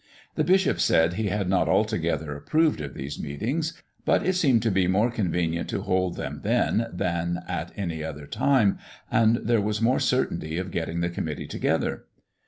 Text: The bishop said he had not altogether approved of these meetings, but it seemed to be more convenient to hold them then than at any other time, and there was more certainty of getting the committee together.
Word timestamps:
The 0.33 0.43
bishop 0.43 0.79
said 0.79 1.13
he 1.13 1.27
had 1.27 1.47
not 1.47 1.69
altogether 1.69 2.33
approved 2.35 2.81
of 2.81 2.95
these 2.95 3.21
meetings, 3.21 3.79
but 4.03 4.25
it 4.25 4.33
seemed 4.33 4.63
to 4.63 4.71
be 4.71 4.87
more 4.87 5.11
convenient 5.11 5.69
to 5.69 5.81
hold 5.83 6.15
them 6.15 6.39
then 6.43 6.87
than 6.91 7.43
at 7.47 7.71
any 7.77 8.03
other 8.03 8.25
time, 8.25 8.79
and 9.11 9.35
there 9.35 9.61
was 9.61 9.79
more 9.79 9.99
certainty 9.99 10.57
of 10.57 10.71
getting 10.71 11.01
the 11.01 11.09
committee 11.11 11.45
together. 11.45 12.05